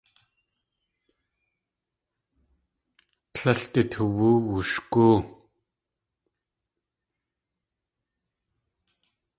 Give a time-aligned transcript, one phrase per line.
[3.33, 5.17] Tlél du toowú wushgóo.